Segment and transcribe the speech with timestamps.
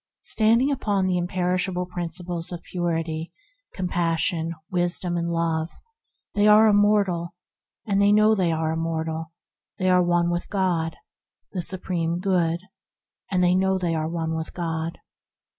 [0.23, 3.31] Standing upon the imperishable Prin ciples of Purity,
[3.75, 5.69] Compassion, Wisdom, and Love,
[6.33, 7.35] they are immortal
[7.85, 9.31] and know they are immortal;
[9.77, 10.95] they are one with God,
[11.51, 12.61] the Supreme Good,
[13.29, 14.97] and know they are one with God.